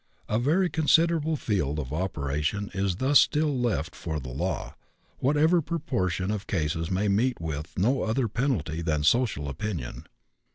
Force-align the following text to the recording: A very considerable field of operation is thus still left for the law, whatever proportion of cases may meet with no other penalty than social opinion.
A 0.27 0.39
very 0.39 0.67
considerable 0.67 1.35
field 1.35 1.77
of 1.77 1.93
operation 1.93 2.71
is 2.73 2.95
thus 2.95 3.19
still 3.19 3.55
left 3.55 3.95
for 3.95 4.19
the 4.19 4.31
law, 4.31 4.73
whatever 5.19 5.61
proportion 5.61 6.31
of 6.31 6.47
cases 6.47 6.89
may 6.89 7.07
meet 7.07 7.39
with 7.39 7.77
no 7.77 8.01
other 8.01 8.27
penalty 8.27 8.81
than 8.81 9.03
social 9.03 9.47
opinion. 9.47 10.07